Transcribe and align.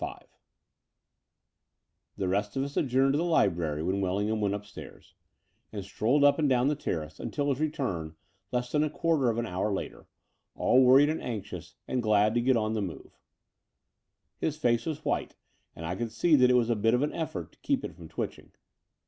VI 0.03 0.23
The 2.17 2.27
rest 2.27 2.55
of 2.57 2.63
us 2.63 2.75
adjourned 2.75 3.13
to 3.13 3.19
the 3.19 3.23
library 3.23 3.83
when 3.83 4.01
Wellingham 4.01 4.41
went 4.41 4.55
upstairs, 4.55 5.13
and 5.71 5.85
strolled 5.85 6.23
up 6.23 6.39
and 6.39 6.49
The 6.49 6.55
Dower 6.73 7.03
House 7.03 7.17
257 7.17 7.27
down 7.29 7.29
the 7.29 7.29
terrace 7.29 7.35
untU 7.35 7.49
his 7.49 7.59
return 7.59 8.15
less 8.51 8.71
than 8.71 8.83
a 8.83 8.89
quarter 8.89 9.29
of 9.29 9.37
an 9.37 9.45
hour 9.45 9.71
later, 9.71 10.07
all 10.55 10.81
worried 10.83 11.11
and 11.11 11.21
anxious 11.21 11.75
and 11.87 12.01
glad 12.01 12.33
to 12.33 12.41
get 12.41 12.57
on 12.57 12.73
the 12.73 12.81
move. 12.81 13.19
His 14.39 14.57
face 14.57 14.87
was 14.87 15.05
white, 15.05 15.35
and 15.75 15.85
I 15.85 15.93
could 15.95 16.11
see 16.11 16.35
that 16.35 16.49
it 16.49 16.55
was 16.55 16.71
a 16.71 16.75
bit 16.75 16.95
of 16.95 17.03
an 17.03 17.13
effort 17.13 17.51
to 17.51 17.59
keep 17.59 17.85
it 17.85 17.93
from 17.93 18.09
twitching. 18.09 18.53